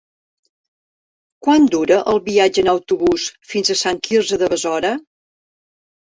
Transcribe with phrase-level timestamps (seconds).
[1.47, 4.95] Quant dura el viatge en autobús fins a Sant Quirze de Besora?